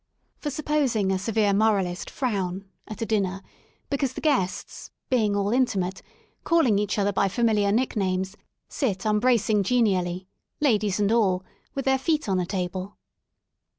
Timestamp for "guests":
4.19-4.89